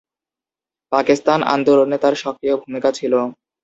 পাকিস্তান 0.91 1.39
আন্দোলনে 1.53 1.97
তাঁর 2.03 2.15
সক্রিয় 2.23 2.55
ভূমিকা 2.61 2.89
ছিল। 2.97 3.13